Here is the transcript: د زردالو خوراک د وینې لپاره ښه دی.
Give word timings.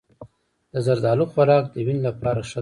د 0.73 0.75
زردالو 0.85 1.23
خوراک 1.31 1.65
د 1.73 1.75
وینې 1.85 2.01
لپاره 2.07 2.41
ښه 2.49 2.57
دی. 2.57 2.59